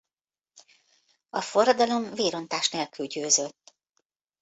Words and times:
A 1.29 1.41
forradalom 1.41 2.13
vérontás 2.13 2.69
nélkül 2.69 3.05
győzött. 3.07 3.73